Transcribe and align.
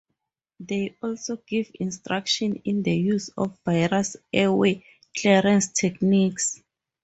They 0.59 0.95
also 1.03 1.35
give 1.47 1.69
instruction 1.79 2.55
in 2.65 2.81
the 2.81 2.91
use 2.95 3.29
of 3.37 3.59
various 3.63 4.17
airway 4.33 4.83
clearance 5.15 5.67
techniques. 5.73 6.59